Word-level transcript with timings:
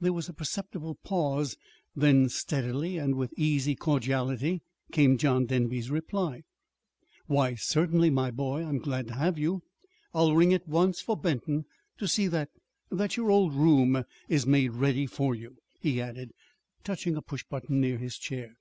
There 0.00 0.12
was 0.12 0.28
a 0.28 0.32
perceptible 0.32 0.96
pause. 0.96 1.56
Then, 1.94 2.28
steadily, 2.28 2.98
and 2.98 3.14
with 3.14 3.32
easy 3.36 3.76
cordiality, 3.76 4.62
came 4.90 5.16
John 5.16 5.46
Denby's 5.46 5.92
reply. 5.92 6.42
"Why, 7.26 7.54
certainly, 7.54 8.10
my 8.10 8.32
boy. 8.32 8.66
I'm 8.66 8.78
glad 8.80 9.06
to 9.06 9.14
have 9.14 9.38
you. 9.38 9.62
I'll 10.12 10.34
ring 10.34 10.52
at 10.52 10.66
once 10.66 11.00
for 11.00 11.16
Benton 11.16 11.66
to 11.98 12.08
see 12.08 12.26
that 12.26 12.48
that 12.90 13.16
your 13.16 13.30
old 13.30 13.54
room 13.54 14.02
is 14.28 14.44
made 14.44 14.72
ready 14.72 15.06
for 15.06 15.36
you," 15.36 15.58
he 15.78 16.00
added, 16.00 16.32
touching 16.82 17.14
a 17.16 17.22
push 17.22 17.44
button 17.44 17.80
near 17.80 17.98
his 17.98 18.18
chair. 18.18 18.56